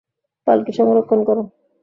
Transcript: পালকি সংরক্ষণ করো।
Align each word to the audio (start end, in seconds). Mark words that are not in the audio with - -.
পালকি 0.47 0.71
সংরক্ষণ 0.71 1.19
করো। 1.23 1.41